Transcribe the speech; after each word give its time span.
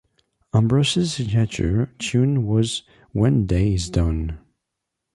Ambrose's 0.51 1.13
signature 1.13 1.93
tune 1.99 2.47
was 2.47 2.81
"When 3.11 3.45
Day 3.45 3.75
Is 3.75 3.87
Done". 3.87 4.39